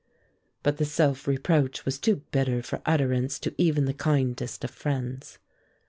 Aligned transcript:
But 0.63 0.77
the 0.77 0.85
self 0.85 1.27
reproach 1.27 1.85
was 1.85 1.99
too 1.99 2.23
bitter 2.31 2.63
for 2.63 2.81
utterance 2.87 3.37
to 3.37 3.53
even 3.59 3.85
the 3.85 3.93
kindest 3.93 4.63
of 4.63 4.71
friends. 4.71 5.37